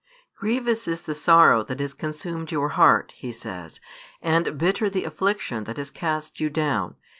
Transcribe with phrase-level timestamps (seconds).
[0.35, 3.79] Grievous is the sorrow that has consumed your heart, He says,
[4.19, 6.95] and bitter the affliction that has cast you down.